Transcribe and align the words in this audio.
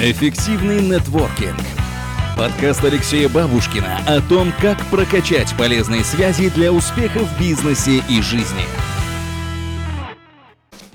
Эффективный 0.00 0.80
нетворкинг. 0.80 1.58
Подкаст 2.36 2.84
Алексея 2.84 3.28
Бабушкина 3.28 3.98
о 4.06 4.20
том, 4.20 4.52
как 4.62 4.78
прокачать 4.92 5.52
полезные 5.58 6.04
связи 6.04 6.50
для 6.50 6.72
успеха 6.72 7.18
в 7.18 7.40
бизнесе 7.40 8.00
и 8.08 8.22
жизни. 8.22 8.62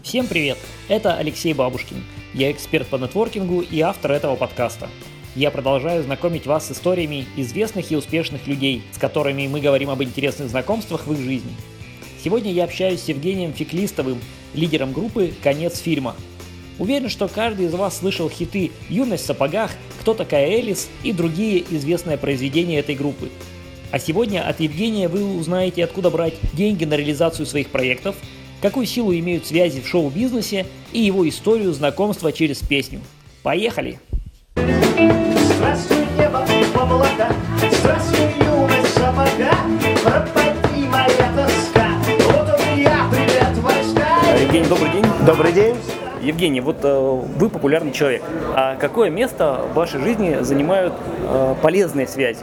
Всем 0.02 0.26
привет! 0.26 0.58
Это 0.88 1.18
Алексей 1.18 1.54
Бабушкин. 1.54 2.02
Я 2.34 2.50
эксперт 2.50 2.88
по 2.88 2.96
нетворкингу 2.96 3.60
и 3.60 3.81
автор 3.81 4.13
этого 4.13 4.38
подкаста. 4.38 4.88
Я 5.35 5.51
продолжаю 5.51 6.01
знакомить 6.01 6.45
вас 6.45 6.67
с 6.67 6.71
историями 6.71 7.25
известных 7.35 7.91
и 7.91 7.97
успешных 7.97 8.47
людей, 8.47 8.83
с 8.93 8.97
которыми 8.97 9.47
мы 9.47 9.59
говорим 9.59 9.89
об 9.89 10.01
интересных 10.01 10.47
знакомствах 10.47 11.07
в 11.07 11.11
их 11.11 11.20
жизни. 11.20 11.51
Сегодня 12.23 12.54
я 12.54 12.63
общаюсь 12.63 13.01
с 13.01 13.09
Евгением 13.09 13.51
Феклистовым, 13.51 14.21
лидером 14.54 14.93
группы 14.93 15.33
«Конец 15.43 15.77
фильма», 15.79 16.15
Уверен, 16.80 17.10
что 17.10 17.28
каждый 17.28 17.68
из 17.68 17.74
вас 17.74 17.98
слышал 17.98 18.30
хиты 18.30 18.71
«Юность 18.90 19.23
в 19.23 19.28
сапогах», 19.28 19.72
«Кто 20.02 20.14
такая 20.14 20.48
Элис» 20.48 20.90
и 21.04 21.14
другие 21.14 21.64
известные 21.70 22.18
произведения 22.18 22.80
этой 22.80 22.95
группы. 22.95 23.30
А 23.91 24.00
сегодня 24.00 24.48
от 24.48 24.59
Евгения 24.59 25.08
вы 25.08 25.23
узнаете, 25.23 25.84
откуда 25.84 26.09
брать 26.09 26.34
деньги 26.54 26.84
на 26.84 26.95
реализацию 26.95 27.45
своих 27.45 27.70
проектов, 27.70 28.16
какую 28.59 28.88
силу 28.88 29.14
имеют 29.14 29.45
связи 29.45 29.81
в 29.81 29.88
шоу-бизнесе 29.88 30.66
и 30.91 31.00
его 31.00 31.30
историю 31.30 31.72
знакомства 31.73 32.31
через 32.31 32.58
песню. 32.59 33.02
Поехали! 33.44 34.00
Здравствуй, 34.55 36.05
небо, 36.17 36.45
молока, 36.86 37.31
здравствуй, 37.72 38.28
юность 38.40 38.94
сапога, 38.95 39.55
пропади 40.03 40.88
моя 40.88 41.34
тоска, 41.36 41.98
вот 42.26 42.59
он 42.59 42.80
я, 42.80 43.09
привет, 43.12 43.58
войска. 43.59 44.42
Евгений, 44.42 44.67
добрый 44.67 44.92
день. 44.92 45.05
Добрый 45.26 45.53
день. 45.53 46.02
Евгений, 46.23 46.62
вот 46.62 46.77
э, 46.84 47.22
вы 47.38 47.50
популярный 47.50 47.91
человек. 47.91 48.23
А 48.55 48.76
какое 48.77 49.09
место 49.09 49.62
в 49.72 49.76
вашей 49.76 50.00
жизни 50.00 50.38
занимают 50.41 50.94
э, 51.27 51.55
полезные 51.62 52.08
связи? 52.08 52.39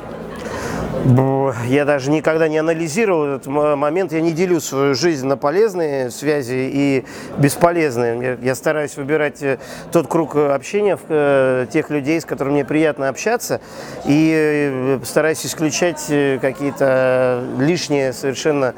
Я 1.66 1.84
даже 1.84 2.10
никогда 2.10 2.48
не 2.48 2.58
анализировал 2.58 3.36
этот 3.36 3.46
момент. 3.46 4.12
Я 4.12 4.20
не 4.20 4.32
делю 4.32 4.60
свою 4.60 4.94
жизнь 4.94 5.26
на 5.26 5.36
полезные 5.36 6.10
связи 6.10 6.70
и 6.72 7.04
бесполезные. 7.38 8.38
Я 8.42 8.54
стараюсь 8.54 8.96
выбирать 8.96 9.42
э, 9.42 9.58
тот 9.92 10.08
круг 10.08 10.36
общения 10.36 10.98
э, 11.08 11.66
тех 11.72 11.90
людей, 11.90 12.20
с 12.20 12.24
которыми 12.24 12.54
мне 12.54 12.64
приятно 12.64 13.08
общаться, 13.08 13.60
и 14.04 14.70
э, 14.72 15.00
стараюсь 15.04 15.44
исключать 15.46 16.00
какие-то 16.40 17.44
лишние 17.58 18.12
совершенно 18.12 18.74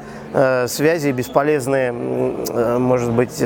связи, 0.67 1.11
бесполезные, 1.11 1.91
может 1.91 3.11
быть, 3.11 3.39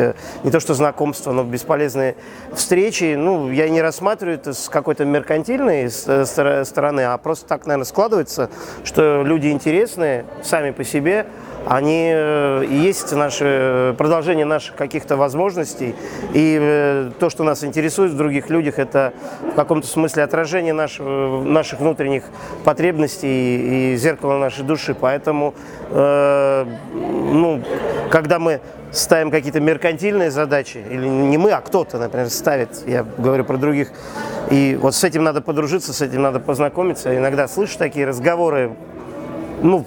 не 0.44 0.52
то 0.52 0.62
что 0.62 0.74
знакомства, 0.74 1.34
но 1.34 1.44
бесполезные 1.44 2.16
встречи. 2.54 3.16
Ну, 3.18 3.52
я 3.52 3.68
не 3.68 3.82
рассматриваю 3.82 4.38
это 4.38 4.54
с 4.54 4.70
какой-то 4.70 5.04
меркантильной 5.04 5.90
стороны, 5.92 7.02
а 7.02 7.18
просто 7.18 7.46
так, 7.46 7.66
наверное, 7.66 7.84
складывается, 7.84 8.50
что 8.84 9.24
люди 9.26 9.48
интересные 9.48 10.26
сами 10.44 10.72
по 10.72 10.84
себе, 10.84 11.28
они 11.68 12.12
э, 12.14 12.64
и 12.70 12.76
есть 12.76 13.12
наши, 13.12 13.94
продолжение 13.98 14.46
наших 14.46 14.76
каких-то 14.76 15.18
возможностей. 15.18 15.96
И 16.34 16.58
э, 16.60 17.12
то, 17.20 17.30
что 17.30 17.44
нас 17.44 17.64
интересует 17.64 18.12
в 18.12 18.18
других 18.18 18.50
людях, 18.50 18.80
это 18.80 19.14
в 19.52 19.56
каком-то 19.56 19.86
смысле 19.86 20.24
отражение 20.24 20.74
нашего, 20.74 21.44
наших 21.44 21.80
внутренних 21.80 22.24
потребностей 22.64 23.94
и 23.94 23.98
зеркало 23.98 24.38
нашей 24.38 24.64
души. 24.64 24.96
Поэтому, 25.00 25.54
э, 25.90 26.66
ну, 26.94 27.62
когда 28.12 28.40
мы 28.40 28.62
ставим 28.92 29.30
какие-то 29.30 29.60
меркантильные 29.60 30.32
задачи, 30.32 30.82
или 30.90 31.06
не 31.06 31.38
мы, 31.38 31.52
а 31.52 31.60
кто-то, 31.60 31.98
например, 31.98 32.30
ставит, 32.30 32.88
я 32.88 33.06
говорю 33.18 33.44
про 33.44 33.58
других, 33.58 33.92
и 34.50 34.78
вот 34.82 34.96
с 34.96 35.04
этим 35.04 35.24
надо 35.24 35.42
подружиться, 35.42 35.94
с 35.94 36.02
этим 36.02 36.22
надо 36.22 36.40
познакомиться. 36.40 37.16
Иногда 37.16 37.48
слышу 37.48 37.78
такие 37.78 38.06
разговоры, 38.06 38.72
ну, 39.62 39.86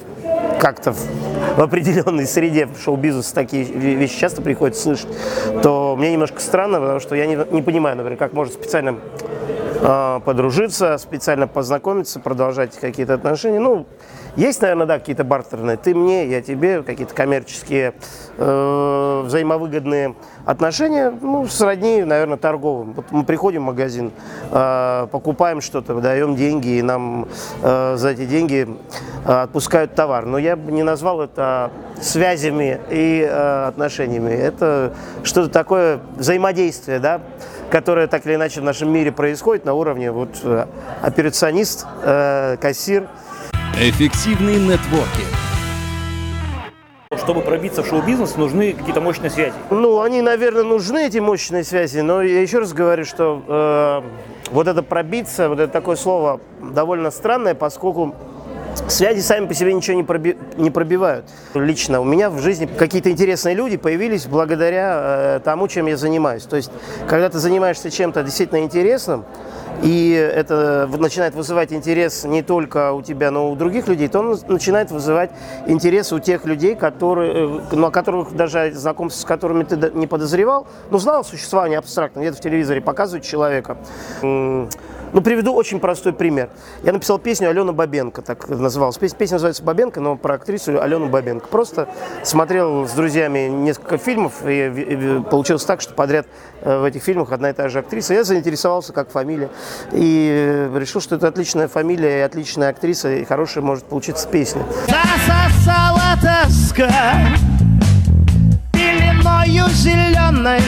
как-то 0.61 0.93
в 0.93 1.61
определенной 1.61 2.27
среде 2.27 2.67
в 2.67 2.79
шоу-бизнесе 2.83 3.35
такие 3.35 3.65
вещи 3.65 4.19
часто 4.19 4.43
приходится 4.43 4.83
слышать, 4.83 5.09
то 5.63 5.97
мне 5.97 6.13
немножко 6.13 6.41
странно, 6.41 6.81
потому 6.81 7.01
что 7.01 7.15
я 7.15 7.27
не, 7.27 7.39
не 7.51 7.63
понимаю, 7.63 7.97
например, 7.97 8.19
как 8.19 8.33
можно 8.33 8.53
специально 8.53 8.97
подружиться, 9.81 10.99
специально 10.99 11.47
познакомиться, 11.47 12.21
продолжать 12.21 12.79
какие-то 12.79 13.15
отношения. 13.15 13.61
Ну, 13.61 13.87
есть, 14.37 14.63
наверное, 14.63 14.87
да, 14.87 14.99
какие-то 14.99 15.25
бартерные. 15.25 15.77
Ты 15.77 15.95
мне, 15.95 16.29
я 16.29 16.41
тебе, 16.41 16.83
какие-то 16.83 17.15
коммерческие 17.15 17.95
э, 18.37 19.23
взаимовыгодные 19.25 20.15
отношения, 20.45 21.11
ну, 21.11 21.47
сродни, 21.47 22.05
наверное, 22.05 22.37
торговым. 22.37 22.93
Вот 22.93 23.07
мы 23.11 23.25
приходим 23.25 23.63
в 23.63 23.67
магазин, 23.67 24.13
э, 24.51 25.09
покупаем 25.11 25.61
что-то, 25.61 25.95
даем 26.01 26.37
деньги, 26.37 26.79
и 26.79 26.83
нам 26.83 27.27
э, 27.63 27.97
за 27.97 28.11
эти 28.11 28.25
деньги 28.25 28.69
э, 29.25 29.33
отпускают 29.33 29.95
товар. 29.95 30.27
Но 30.27 30.39
я 30.39 30.57
бы 30.57 30.71
не 30.71 30.83
назвал 30.83 31.23
это 31.23 31.71
связями 32.01 32.81
и 32.91 33.27
э, 33.29 33.67
отношениями. 33.69 34.31
Это 34.31 34.95
что-то 35.23 35.51
такое 35.51 36.01
взаимодействие, 36.17 36.99
да, 36.99 37.21
которое 37.71 38.07
так 38.07 38.27
или 38.27 38.35
иначе 38.35 38.61
в 38.61 38.65
нашем 38.65 38.93
мире 38.93 39.13
происходит 39.13 39.65
на 39.65 39.75
уровне 39.75 40.11
вот 40.11 40.41
э, 40.43 40.67
операционист, 41.03 41.87
э, 42.03 42.57
кассир– 42.61 43.09
Эффективный 43.83 44.57
нетворкинг. 44.57 45.27
Чтобы 47.17 47.41
пробиться 47.41 47.83
в 47.83 47.87
шоу-бизнес, 47.87 48.37
нужны 48.37 48.73
какие-то 48.73 49.01
мощные 49.01 49.31
связи. 49.31 49.55
Ну, 49.71 50.01
они, 50.03 50.21
наверное, 50.21 50.65
нужны, 50.65 51.07
эти 51.07 51.19
мощные 51.19 51.65
связи, 51.65 52.01
но 52.01 52.21
я 52.21 52.43
еще 52.43 52.59
раз 52.59 52.75
говорю, 52.75 53.05
что 53.05 53.43
э, 53.49 54.51
вот 54.53 54.69
это 54.69 54.83
пробиться, 54.83 55.49
вот 55.49 55.61
это 55.61 55.73
такое 55.73 55.97
слово 55.97 56.41
довольно 56.61 57.11
странное, 57.11 57.55
поскольку 57.55 58.15
Связи 58.89 59.21
сами 59.21 59.47
по 59.47 59.55
себе 59.55 59.73
ничего 59.73 59.97
не, 59.97 60.03
проби 60.03 60.37
не 60.57 60.71
пробивают. 60.71 61.27
Лично 61.55 62.01
у 62.01 62.05
меня 62.05 62.31
в 62.31 62.41
жизни 62.41 62.67
какие-то 62.67 63.11
интересные 63.11 63.55
люди 63.55 63.77
появились 63.77 64.27
благодаря 64.27 65.01
э, 65.37 65.41
тому, 65.45 65.69
чем 65.69 65.87
я 65.87 65.97
занимаюсь. 65.97 66.45
То 66.45 66.57
есть, 66.57 66.71
когда 67.09 67.29
ты 67.29 67.39
занимаешься 67.39 67.91
чем-то 67.91 68.23
действительно 68.23 68.59
интересным, 68.59 69.25
и 69.83 70.13
это 70.13 70.89
начинает 70.99 71.35
вызывать 71.35 71.73
интерес 71.73 72.25
не 72.25 72.43
только 72.43 72.93
у 72.93 73.03
тебя, 73.03 73.31
но 73.31 73.49
и 73.49 73.53
у 73.53 73.57
других 73.57 73.89
людей, 73.89 74.09
то 74.09 74.21
он 74.21 74.39
начинает 74.49 74.91
вызывать 74.91 75.31
интерес 75.67 76.13
у 76.13 76.19
тех 76.19 76.45
людей, 76.45 76.75
которые, 76.75 77.63
ну, 77.73 77.87
о 77.87 77.91
которых 77.91 78.35
даже 78.35 78.73
знакомство 78.73 79.21
с 79.21 79.25
которыми 79.25 79.65
ты 79.65 79.91
не 79.95 80.07
подозревал, 80.07 80.67
но 80.91 80.99
знал 80.99 81.25
существование 81.25 81.79
абстрактно, 81.79 82.21
где-то 82.21 82.37
в 82.37 82.41
телевизоре 82.41 82.81
показывают 82.81 83.25
человека. 83.25 83.77
Ну, 85.13 85.23
приведу 85.23 85.55
очень 85.55 85.81
простой 85.81 86.13
пример. 86.13 86.51
Я 86.85 86.93
написал 86.93 87.19
песню 87.19 87.51
Алена 87.51 87.73
Бабенко, 87.73 88.23
так 88.23 88.49
называлась. 88.49 88.97
Песня, 88.97 89.19
песня 89.19 89.35
называется 89.37 89.65
Бабенко, 89.65 90.01
но 90.01 90.17
про 90.17 90.35
актрису 90.35 90.81
Алену 90.81 91.09
Бабенко. 91.09 91.49
Просто 91.49 91.89
смотрел 92.23 92.87
с 92.87 92.93
друзьями 92.93 93.49
несколько 93.49 93.99
фильмов, 93.99 94.35
и 94.47 95.21
получилось 95.29 95.65
так, 95.65 95.81
что 95.81 95.95
подряд 95.95 96.27
э, 96.61 96.79
в 96.79 96.85
этих 96.85 97.03
фильмах 97.03 97.33
одна 97.33 97.51
и 97.51 97.53
та 97.53 97.69
же 97.69 97.81
актриса. 97.81 98.15
Я 98.15 98.23
заинтересовался, 98.23 98.93
как 98.93 99.11
фамилия, 99.11 99.51
и 99.93 100.69
решил, 100.75 101.01
что 101.01 101.17
это 101.17 101.29
отличная 101.29 101.69
фамилия 101.69 102.19
и 102.19 102.21
отличная 102.21 102.71
актриса, 102.71 103.13
и 103.13 103.25
хорошая 103.25 103.63
может 103.63 103.85
получиться 103.85 104.29
песня. 104.29 104.63
Засосала 104.87 106.19
тоска 106.21 106.91
пеленою 108.73 109.69
зеленой 109.71 110.61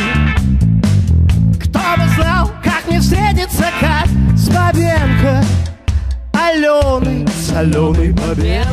Кто 1.61 1.81
бы 1.97 2.09
знал, 2.17 2.51
как 2.63 2.87
мне 2.89 3.01
встретиться, 3.01 3.65
как 3.81 4.07
с 4.37 4.49
Бабенко 4.49 5.45
Аленой, 6.33 7.27
с 7.29 7.53
Аленой 7.57 8.13
Бабенко 8.13 8.73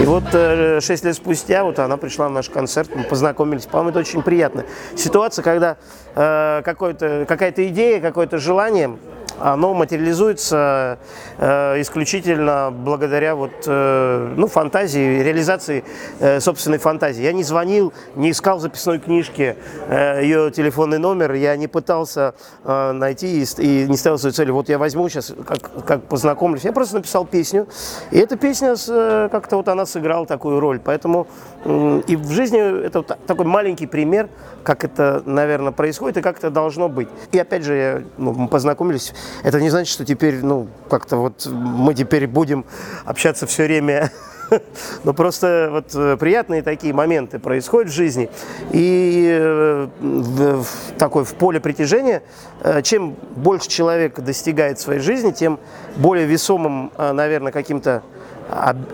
и 0.00 0.06
вот 0.06 0.24
э, 0.32 0.80
шесть 0.80 1.04
лет 1.04 1.14
спустя 1.14 1.64
вот 1.64 1.78
она 1.78 1.96
пришла 1.96 2.28
на 2.28 2.36
наш 2.36 2.48
концерт, 2.48 2.90
мы 2.94 3.04
познакомились. 3.04 3.66
По-моему, 3.66 3.90
это 3.90 4.00
очень 4.00 4.22
приятно. 4.22 4.64
Ситуация, 4.96 5.42
когда 5.42 5.76
э, 6.14 6.62
какая-то 6.64 7.68
идея, 7.68 8.00
какое-то 8.00 8.38
желание 8.38 8.96
оно 9.38 9.74
материализуется 9.74 10.98
э, 11.38 11.80
исключительно 11.80 12.72
благодаря 12.72 13.34
вот, 13.34 13.50
э, 13.66 14.34
ну, 14.36 14.46
фантазии, 14.46 15.22
реализации 15.22 15.84
э, 16.20 16.40
собственной 16.40 16.78
фантазии. 16.78 17.22
Я 17.22 17.32
не 17.32 17.42
звонил, 17.42 17.92
не 18.14 18.30
искал 18.30 18.58
записной 18.58 18.98
книжке 18.98 19.56
э, 19.88 20.22
ее 20.22 20.50
телефонный 20.50 20.98
номер, 20.98 21.32
я 21.32 21.56
не 21.56 21.66
пытался 21.66 22.34
э, 22.64 22.92
найти 22.92 23.42
и, 23.42 23.46
и 23.58 23.88
не 23.88 23.96
ставил 23.96 24.18
свою 24.18 24.32
цель. 24.32 24.50
Вот 24.50 24.68
я 24.68 24.78
возьму 24.78 25.08
сейчас, 25.08 25.32
как, 25.46 25.84
как 25.84 26.02
познакомлюсь. 26.04 26.64
Я 26.64 26.72
просто 26.72 26.96
написал 26.96 27.24
песню, 27.24 27.66
и 28.10 28.18
эта 28.18 28.36
песня 28.36 28.76
э, 28.88 29.28
как-то 29.30 29.56
вот 29.56 29.68
она 29.68 29.86
сыграла 29.86 30.26
такую 30.26 30.60
роль. 30.60 30.80
Поэтому 30.82 31.26
э, 31.64 32.02
и 32.06 32.16
в 32.16 32.30
жизни 32.30 32.86
это 32.86 33.00
вот 33.00 33.18
такой 33.26 33.46
маленький 33.46 33.86
пример, 33.86 34.28
как 34.62 34.84
это, 34.84 35.22
наверное, 35.26 35.72
происходит 35.72 36.03
и 36.08 36.20
как 36.22 36.38
это 36.38 36.50
должно 36.50 36.88
быть. 36.88 37.08
И 37.32 37.38
опять 37.38 37.64
же, 37.64 38.06
ну, 38.16 38.32
мы 38.32 38.48
познакомились 38.48 39.14
это 39.42 39.60
не 39.60 39.70
значит, 39.70 39.92
что 39.92 40.04
теперь, 40.04 40.42
ну, 40.42 40.68
как-то 40.88 41.16
вот 41.16 41.46
мы 41.46 41.94
теперь 41.94 42.26
будем 42.26 42.64
общаться 43.04 43.46
все 43.46 43.64
время 43.64 44.10
но 45.04 45.12
просто 45.12 45.68
вот 45.70 45.94
э, 45.94 46.16
приятные 46.18 46.62
такие 46.62 46.92
моменты 46.92 47.38
происходят 47.38 47.90
в 47.90 47.94
жизни. 47.94 48.30
И 48.72 49.26
э, 49.38 49.88
в, 50.00 50.62
в, 50.62 50.66
такой 50.98 51.24
в 51.24 51.34
поле 51.34 51.60
притяжения, 51.60 52.22
э, 52.62 52.82
чем 52.82 53.16
больше 53.36 53.68
человек 53.68 54.18
достигает 54.20 54.78
своей 54.78 55.00
жизни, 55.00 55.30
тем 55.30 55.58
более 55.96 56.26
весомым, 56.26 56.92
наверное, 56.98 57.52
каким-то 57.52 58.02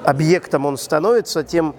объектом 0.05 0.65
он 0.65 0.79
становится, 0.79 1.43
тем 1.43 1.75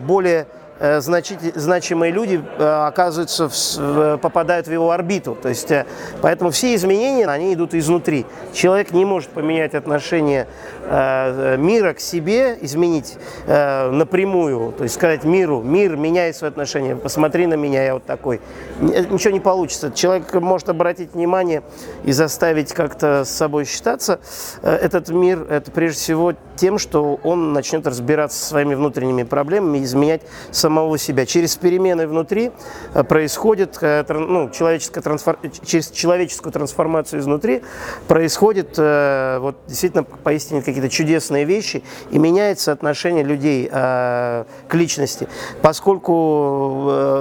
более 0.00 0.48
значимые 0.80 2.12
люди 2.12 2.42
э, 2.58 2.86
оказываются, 2.86 3.48
в, 3.48 4.18
попадают 4.18 4.66
в 4.66 4.72
его 4.72 4.90
орбиту. 4.90 5.36
То 5.40 5.48
есть, 5.48 5.70
э, 5.70 5.86
поэтому 6.20 6.50
все 6.50 6.74
изменения, 6.74 7.26
они 7.26 7.54
идут 7.54 7.74
изнутри. 7.74 8.26
Человек 8.52 8.92
не 8.92 9.04
может 9.04 9.30
поменять 9.30 9.74
отношение 9.74 10.46
мира 10.86 11.94
к 11.94 12.00
себе, 12.00 12.58
изменить 12.60 13.16
напрямую. 13.46 14.72
То 14.72 14.82
есть 14.84 14.96
сказать 14.96 15.24
миру, 15.24 15.62
мир, 15.62 15.96
меняет 15.96 16.36
свои 16.36 16.50
отношения, 16.50 16.94
посмотри 16.94 17.46
на 17.46 17.54
меня, 17.54 17.82
я 17.84 17.94
вот 17.94 18.04
такой. 18.04 18.42
Ничего 18.80 19.32
не 19.32 19.40
получится. 19.40 19.90
Человек 19.92 20.32
может 20.34 20.68
обратить 20.68 21.14
внимание 21.14 21.62
и 22.04 22.12
заставить 22.12 22.74
как-то 22.74 23.24
с 23.24 23.30
собой 23.30 23.64
считаться. 23.64 24.20
Этот 24.62 25.08
мир, 25.08 25.46
это 25.48 25.70
прежде 25.70 26.00
всего 26.00 26.34
тем, 26.56 26.78
что 26.78 27.18
он 27.22 27.52
начнет 27.52 27.86
разбираться 27.86 28.38
со 28.38 28.46
своими 28.46 28.74
внутренними 28.74 29.22
проблемами, 29.22 29.82
изменять 29.82 30.22
самого 30.64 30.96
себя. 30.96 31.26
Через 31.26 31.56
перемены 31.56 32.06
внутри 32.08 32.50
э, 32.94 33.04
происходит, 33.04 33.76
э, 33.82 34.02
ну, 34.08 34.48
человеческая 34.48 35.02
трансфор... 35.02 35.36
через 35.62 35.90
человеческую 35.90 36.54
трансформацию 36.54 37.20
изнутри 37.20 37.62
происходит 38.08 38.76
э, 38.78 39.40
вот, 39.40 39.56
действительно 39.66 40.04
поистине 40.04 40.62
какие-то 40.62 40.88
чудесные 40.88 41.44
вещи 41.44 41.82
и 42.10 42.18
меняется 42.18 42.72
отношение 42.72 43.24
людей 43.24 43.68
к 43.68 44.46
личности. 44.72 45.28
Поскольку, 45.60 46.12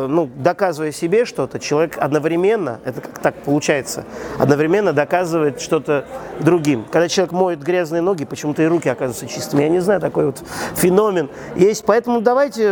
ну, 0.07 0.29
доказывая 0.35 0.91
себе 0.91 1.25
что-то, 1.25 1.59
человек 1.59 1.97
одновременно, 1.97 2.79
это 2.85 3.01
как 3.01 3.19
так 3.19 3.35
получается, 3.43 4.05
одновременно 4.39 4.93
доказывает 4.93 5.59
что-то 5.59 6.05
другим. 6.39 6.85
Когда 6.91 7.09
человек 7.09 7.33
моет 7.33 7.61
грязные 7.61 8.01
ноги, 8.01 8.25
почему-то 8.25 8.61
и 8.63 8.67
руки 8.67 8.89
оказываются 8.89 9.27
чистыми. 9.27 9.63
Я 9.63 9.69
не 9.69 9.79
знаю, 9.79 9.99
такой 9.99 10.27
вот 10.27 10.41
феномен 10.75 11.29
есть. 11.55 11.83
Поэтому 11.85 12.21
давайте 12.21 12.63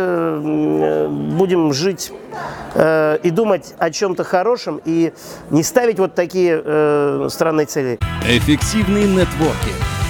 будем 1.08 1.72
жить 1.72 2.12
э, 2.74 3.18
и 3.22 3.30
думать 3.30 3.74
о 3.78 3.90
чем-то 3.90 4.24
хорошем 4.24 4.80
и 4.84 5.12
не 5.50 5.62
ставить 5.62 5.98
вот 5.98 6.14
такие 6.14 6.60
э, 6.64 7.28
странные 7.30 7.66
цели. 7.66 7.98
Эффективный 8.26 9.04
нетворкинг 9.04 10.01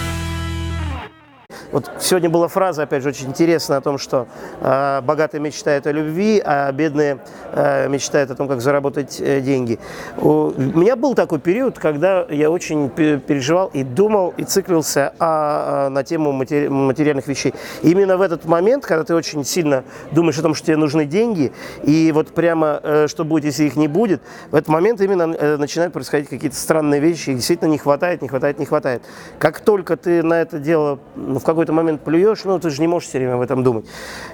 вот 1.73 1.91
сегодня 1.99 2.29
была 2.29 2.49
фраза, 2.49 2.83
опять 2.83 3.03
же, 3.03 3.09
очень 3.09 3.29
интересная 3.29 3.79
о 3.79 3.81
том, 3.81 3.97
что 3.97 4.29
э, 4.61 5.01
богатые 5.01 5.41
мечтают 5.41 5.87
о 5.87 5.93
любви, 5.93 6.41
а 6.45 6.71
бедные 6.71 7.19
э, 7.53 7.89
мечтают 7.89 8.31
о 8.31 8.35
том, 8.35 8.47
как 8.47 8.61
заработать 8.61 9.21
э, 9.21 9.41
деньги. 9.41 9.79
У 10.19 10.53
меня 10.53 10.97
был 10.97 11.15
такой 11.15 11.39
период, 11.41 11.79
когда 11.79 12.27
я 12.29 12.51
очень 12.51 12.91
переживал 12.91 13.71
и 13.73 13.85
думал, 13.85 14.35
и 14.37 14.45
циклился 14.45 15.15
о, 15.19 15.87
о, 15.87 15.91
на 15.91 16.05
тему 16.05 16.33
матери, 16.33 16.69
материальных 16.69 17.27
вещей. 17.27 17.55
И 17.83 17.91
именно 17.91 18.19
в 18.19 18.23
этот 18.23 18.45
момент, 18.45 18.85
когда 18.85 19.05
ты 19.05 19.15
очень 19.15 19.43
сильно 19.43 19.85
думаешь 20.11 20.39
о 20.39 20.43
том, 20.43 20.55
что 20.55 20.67
тебе 20.67 20.77
нужны 20.77 21.07
деньги, 21.07 21.53
и 21.85 22.13
вот 22.13 22.35
прямо 22.35 22.81
э, 22.83 23.07
что 23.09 23.25
будет, 23.25 23.47
если 23.47 23.65
их 23.65 23.77
не 23.77 23.89
будет, 23.89 24.21
в 24.51 24.55
этот 24.55 24.69
момент 24.69 25.01
именно 25.01 25.35
э, 25.35 25.57
начинают 25.57 25.95
происходить 25.95 26.29
какие-то 26.29 26.57
странные 26.57 27.01
вещи, 27.01 27.31
и 27.31 27.35
действительно 27.35 27.71
не 27.71 27.79
хватает, 27.79 28.21
не 28.21 28.29
хватает, 28.29 28.59
не 28.59 28.67
хватает. 28.67 29.03
Как 29.39 29.61
только 29.61 29.97
ты 29.97 30.23
на 30.23 30.35
это 30.35 30.59
дело 30.59 30.99
ну, 31.17 31.39
в 31.39 31.45
какой 31.45 31.62
какой-то 31.63 31.73
момент 31.73 32.01
плюешь, 32.03 32.45
ну 32.45 32.59
ты 32.59 32.71
же 32.71 32.81
не 32.81 32.89
можешь 32.89 33.09
все 33.09 33.19
время 33.19 33.35
об 33.35 33.41
этом 33.41 33.63
думать. 33.63 33.85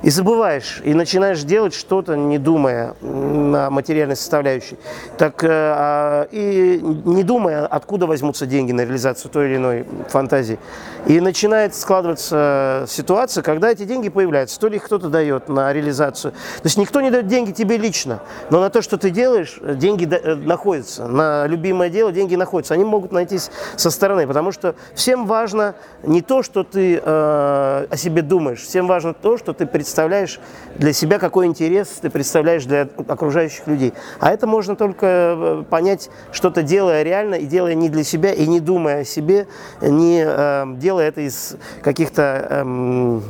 И 0.03 0.09
забываешь, 0.09 0.81
и 0.83 0.95
начинаешь 0.95 1.43
делать 1.43 1.75
что-то, 1.75 2.17
не 2.17 2.39
думая 2.39 2.95
на 3.03 3.69
материальной 3.69 4.17
составляющей. 4.17 4.79
Так, 5.19 5.45
э, 5.45 5.49
а, 5.51 6.29
и 6.31 6.81
не 7.05 7.23
думая, 7.23 7.67
откуда 7.67 8.07
возьмутся 8.07 8.47
деньги 8.47 8.73
на 8.73 8.83
реализацию 8.83 9.31
той 9.31 9.49
или 9.49 9.57
иной 9.57 9.87
фантазии. 10.09 10.59
И 11.07 11.21
начинает 11.21 11.75
складываться 11.75 12.87
ситуация, 12.89 13.43
когда 13.43 13.71
эти 13.71 13.85
деньги 13.85 14.09
появляются. 14.09 14.59
То 14.59 14.69
ли 14.69 14.77
их 14.77 14.85
кто-то 14.85 15.09
дает 15.09 15.51
на 15.51 15.71
реализацию. 15.73 16.33
То 16.33 16.65
есть 16.65 16.79
никто 16.79 17.03
не 17.03 17.11
дает 17.11 17.27
деньги 17.27 17.53
тебе 17.53 17.77
лично, 17.77 18.21
но 18.49 18.61
на 18.61 18.71
то, 18.71 18.81
что 18.81 18.97
ты 18.97 19.11
делаешь, 19.11 19.59
деньги 19.63 20.09
э, 20.11 20.35
находятся. 20.35 21.07
На 21.07 21.47
любимое 21.47 21.91
дело 21.91 22.11
деньги 22.11 22.37
находятся. 22.37 22.73
Они 22.73 22.85
могут 22.85 23.13
найтись 23.13 23.51
со 23.77 23.91
стороны, 23.91 24.27
потому 24.27 24.51
что 24.51 24.75
всем 24.95 25.27
важно 25.27 25.75
не 26.03 26.23
то, 26.23 26.43
что 26.43 26.65
ты 26.65 26.97
э, 26.97 27.18
о 27.19 27.97
себе 27.97 28.23
думаешь. 28.23 28.61
Всем 28.61 28.87
важно 28.87 29.15
то, 29.15 29.39
что 29.39 29.53
ты 29.53 29.67
представляешь 29.67 30.41
для 30.77 30.93
себя, 30.93 31.19
какой 31.19 31.47
интерес 31.47 31.89
ты 32.01 32.11
представляешь 32.11 32.65
для 32.65 32.89
окружающих 33.09 33.67
людей. 33.67 33.93
А 34.21 34.31
это 34.31 34.47
можно 34.47 34.77
только 34.77 35.07
э, 35.07 35.65
понять, 35.69 36.11
что-то 36.33 36.63
делая 36.63 37.03
реально, 37.03 37.37
и 37.37 37.47
делая 37.47 37.75
не 37.75 37.89
для 37.89 38.05
себя, 38.05 38.33
и 38.33 38.47
не 38.47 38.61
думая 38.61 39.03
о 39.03 39.05
себе, 39.05 39.47
не 39.81 40.25
э, 40.27 40.65
делая 40.77 41.09
это 41.09 41.23
из 41.23 41.57
каких-то 41.83 42.47
эм, 42.51 43.23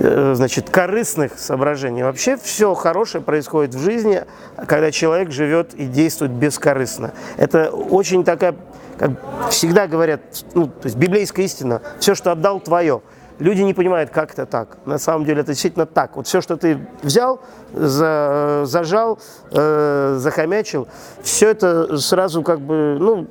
э, 0.00 0.32
значит, 0.34 0.70
корыстных 0.70 1.38
соображений. 1.38 2.02
Вообще 2.02 2.36
все 2.36 2.74
хорошее 2.74 3.22
происходит 3.22 3.74
в 3.74 3.80
жизни, 3.80 4.24
когда 4.66 4.90
человек 4.90 5.30
живет 5.30 5.74
и 5.74 5.86
действует 5.86 6.32
бескорыстно. 6.32 7.12
Это 7.36 7.70
очень 7.70 8.24
такая 8.24 8.54
как 8.98 9.12
всегда 9.50 9.86
говорят, 9.86 10.20
ну, 10.54 10.66
то 10.66 10.86
есть 10.86 10.96
библейская 10.96 11.44
истина, 11.44 11.80
все, 12.00 12.14
что 12.14 12.32
отдал, 12.32 12.60
твое. 12.60 13.02
Люди 13.38 13.62
не 13.62 13.72
понимают, 13.72 14.10
как 14.10 14.32
это 14.32 14.46
так. 14.46 14.78
На 14.84 14.98
самом 14.98 15.24
деле 15.24 15.42
это 15.42 15.52
действительно 15.52 15.86
так. 15.86 16.16
Вот 16.16 16.26
все, 16.26 16.40
что 16.40 16.56
ты 16.56 16.86
взял, 17.02 17.40
за, 17.72 18.62
зажал, 18.64 19.20
э, 19.52 20.16
захомячил, 20.18 20.88
все 21.22 21.50
это 21.50 21.98
сразу 21.98 22.42
как 22.42 22.60
бы, 22.60 22.96
ну, 22.98 23.28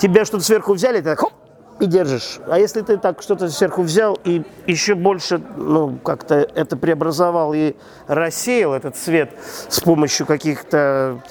тебя 0.00 0.24
что-то 0.24 0.44
сверху 0.44 0.74
взяли, 0.74 1.00
так, 1.00 1.18
хоп, 1.18 1.32
и 1.80 1.86
держишь. 1.86 2.38
А 2.46 2.58
если 2.58 2.82
ты 2.82 2.98
так 2.98 3.22
что-то 3.22 3.48
сверху 3.48 3.82
взял 3.82 4.18
и 4.24 4.42
еще 4.66 4.94
больше, 4.94 5.40
ну, 5.56 5.98
как-то 6.04 6.34
это 6.54 6.76
преобразовал 6.76 7.54
и 7.54 7.74
рассеял 8.06 8.74
этот 8.74 8.96
свет 8.96 9.30
с 9.68 9.80
помощью 9.80 10.26
каких-то, 10.26 11.22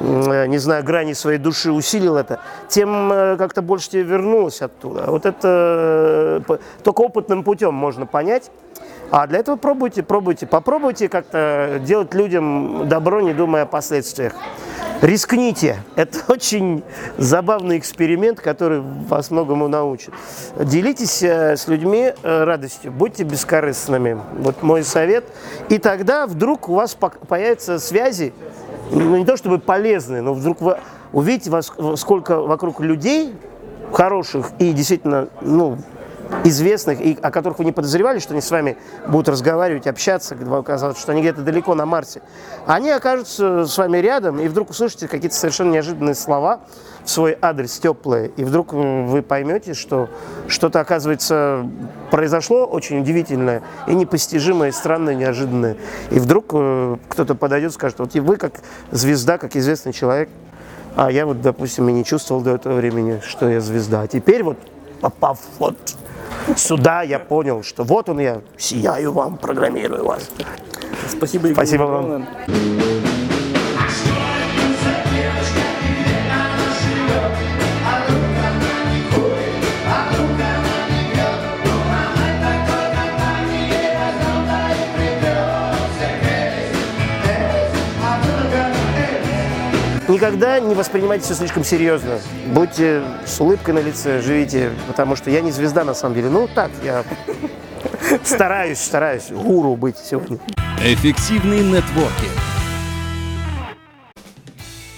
не 0.00 0.58
знаю, 0.58 0.84
граней 0.84 1.14
своей 1.14 1.38
души, 1.38 1.72
усилил 1.72 2.16
это, 2.16 2.40
тем 2.68 3.12
э, 3.12 3.36
как-то 3.36 3.60
больше 3.60 3.90
тебе 3.90 4.02
вернулось 4.04 4.62
оттуда. 4.62 5.06
Вот 5.08 5.26
это 5.26 6.44
э, 6.48 6.56
только 6.84 7.00
опытным 7.00 7.42
путем 7.42 7.74
можно 7.74 8.06
понять. 8.06 8.50
А 9.10 9.26
для 9.26 9.38
этого 9.38 9.56
пробуйте, 9.56 10.02
пробуйте, 10.02 10.46
попробуйте 10.46 11.08
как-то 11.08 11.80
делать 11.82 12.12
людям 12.14 12.88
добро, 12.88 13.20
не 13.20 13.32
думая 13.32 13.62
о 13.62 13.66
последствиях. 13.66 14.34
Рискните. 15.00 15.76
Это 15.94 16.18
очень 16.28 16.82
забавный 17.16 17.78
эксперимент, 17.78 18.40
который 18.40 18.80
вас 18.80 19.30
многому 19.30 19.68
научит. 19.68 20.12
Делитесь 20.58 21.22
э, 21.22 21.56
с 21.56 21.68
людьми 21.68 22.12
э, 22.22 22.44
радостью, 22.44 22.90
будьте 22.90 23.22
бескорыстными. 23.22 24.18
Вот 24.40 24.62
мой 24.62 24.82
совет. 24.82 25.24
И 25.68 25.78
тогда 25.78 26.26
вдруг 26.26 26.68
у 26.68 26.74
вас 26.74 26.94
появятся 26.94 27.78
связи, 27.78 28.34
ну 28.90 29.16
не 29.16 29.24
то 29.24 29.36
чтобы 29.36 29.58
полезные, 29.58 30.20
но 30.20 30.34
вдруг 30.34 30.60
вы 30.60 30.78
увидите, 31.12 31.50
сколько 31.96 32.40
вокруг 32.40 32.80
людей 32.80 33.34
хороших 33.92 34.50
и 34.58 34.72
действительно 34.72 35.28
ну, 35.40 35.78
известных, 36.44 37.00
и 37.00 37.18
о 37.20 37.30
которых 37.30 37.58
вы 37.58 37.64
не 37.64 37.72
подозревали, 37.72 38.18
что 38.18 38.32
они 38.32 38.40
с 38.40 38.50
вами 38.50 38.76
будут 39.06 39.28
разговаривать, 39.28 39.86
общаться, 39.86 40.34
когда 40.34 40.58
оказалось, 40.58 40.98
что 40.98 41.12
они 41.12 41.22
где-то 41.22 41.42
далеко 41.42 41.74
на 41.74 41.86
Марсе, 41.86 42.22
они 42.66 42.90
окажутся 42.90 43.66
с 43.66 43.78
вами 43.78 43.98
рядом, 43.98 44.38
и 44.38 44.48
вдруг 44.48 44.70
услышите 44.70 45.08
какие-то 45.08 45.36
совершенно 45.36 45.72
неожиданные 45.72 46.14
слова 46.14 46.60
в 47.04 47.10
свой 47.10 47.36
адрес 47.40 47.78
теплые, 47.78 48.28
и 48.36 48.44
вдруг 48.44 48.72
вы 48.72 49.22
поймете, 49.22 49.74
что 49.74 50.08
что-то, 50.46 50.80
оказывается, 50.80 51.66
произошло 52.10 52.66
очень 52.66 53.00
удивительное 53.00 53.62
и 53.86 53.94
непостижимое, 53.94 54.68
и 54.68 54.72
странное, 54.72 55.14
и 55.14 55.16
неожиданное. 55.16 55.76
И 56.10 56.18
вдруг 56.18 56.46
э, 56.52 56.96
кто-то 57.08 57.34
подойдет 57.34 57.70
и 57.70 57.74
скажет, 57.74 57.98
вот 57.98 58.14
и 58.14 58.20
вы 58.20 58.36
как 58.36 58.52
звезда, 58.90 59.38
как 59.38 59.56
известный 59.56 59.92
человек, 59.92 60.28
а 60.96 61.10
я 61.10 61.26
вот, 61.26 61.40
допустим, 61.40 61.88
и 61.88 61.92
не 61.92 62.04
чувствовал 62.04 62.42
до 62.42 62.56
этого 62.56 62.74
времени, 62.74 63.20
что 63.24 63.48
я 63.48 63.60
звезда. 63.60 64.02
А 64.02 64.06
теперь 64.08 64.42
вот 64.42 64.58
попав 65.00 65.38
вот 65.58 65.76
сюда, 66.56 67.02
я 67.02 67.18
понял, 67.18 67.62
что 67.62 67.84
вот 67.84 68.08
он 68.08 68.20
я, 68.20 68.40
сияю 68.56 69.12
вам, 69.12 69.36
программирую 69.36 70.04
вас. 70.04 70.30
Спасибо, 71.08 71.48
Игорь. 71.48 71.54
Спасибо 71.54 71.82
вам. 71.82 73.27
Никогда 90.08 90.58
не 90.58 90.74
воспринимайте 90.74 91.24
все 91.24 91.34
слишком 91.34 91.64
серьезно. 91.64 92.18
Будьте 92.46 93.02
с 93.26 93.38
улыбкой 93.40 93.74
на 93.74 93.80
лице, 93.80 94.22
живите, 94.22 94.70
потому 94.86 95.16
что 95.16 95.30
я 95.30 95.42
не 95.42 95.52
звезда 95.52 95.84
на 95.84 95.94
самом 95.94 96.14
деле. 96.14 96.30
Ну 96.30 96.48
так, 96.52 96.70
я 96.82 97.04
Стараюсь, 98.24 98.78
стараюсь 98.78 99.30
гуру 99.30 99.76
быть 99.76 99.96
сегодня. 99.98 100.38
Эффективный 100.82 101.60
нетворкинг. 101.60 102.32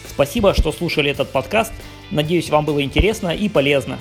Спасибо, 0.08 0.54
что 0.54 0.72
слушали 0.72 1.10
этот 1.10 1.30
подкаст. 1.30 1.72
Надеюсь, 2.10 2.50
вам 2.50 2.64
было 2.64 2.82
интересно 2.82 3.28
и 3.28 3.48
полезно. 3.48 3.98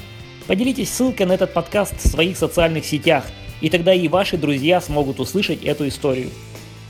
Поделитесь 0.47 0.91
ссылкой 0.91 1.25
на 1.27 1.33
этот 1.33 1.53
подкаст 1.53 1.93
в 2.03 2.07
своих 2.07 2.37
социальных 2.37 2.85
сетях, 2.85 3.23
и 3.61 3.69
тогда 3.69 3.93
и 3.93 4.07
ваши 4.07 4.37
друзья 4.37 4.81
смогут 4.81 5.19
услышать 5.19 5.63
эту 5.63 5.87
историю. 5.87 6.29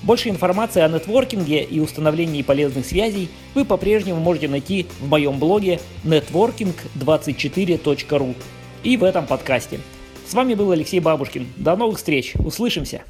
Больше 0.02 0.30
информации 0.30 0.82
о 0.82 0.88
нетворкинге 0.88 1.64
и 1.64 1.80
установлении 1.80 2.42
полезных 2.42 2.86
связей 2.86 3.30
вы 3.54 3.66
по-прежнему 3.66 4.22
можете 4.22 4.48
найти 4.48 4.88
в 5.02 5.10
моем 5.10 5.40
блоге 5.40 5.82
networking24.ru 6.06 8.36
и 8.84 8.98
в 8.98 9.04
этом 9.04 9.28
подкасте. 9.28 9.80
С 10.26 10.34
вами 10.34 10.54
был 10.54 10.72
Алексей 10.72 11.00
Бабушкин. 11.00 11.48
До 11.58 11.76
новых 11.76 11.98
встреч. 11.98 12.34
Услышимся. 12.36 13.04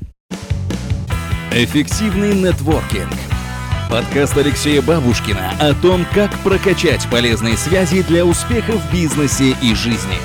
Эффективный 1.52 2.34
нетворкинг. 2.34 3.14
Подкаст 3.90 4.38
Алексея 4.38 4.82
Бабушкина 4.82 5.52
о 5.60 5.74
том, 5.74 6.06
как 6.14 6.32
прокачать 6.44 7.06
полезные 7.12 7.58
связи 7.58 8.04
для 8.04 8.24
успеха 8.24 8.74
в 8.74 8.94
бизнесе 8.94 9.56
и 9.62 9.74
жизни. 9.74 10.16